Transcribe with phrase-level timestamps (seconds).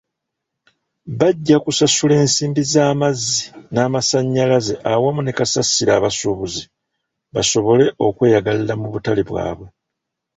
[1.19, 3.41] Bajja kusasula ensimbi z'amazzi
[3.73, 6.63] n'amasannyalaze awamu ne Kasasiro abasuubuzi,
[7.33, 9.67] basobole okweyagalira mu butale bwabwe.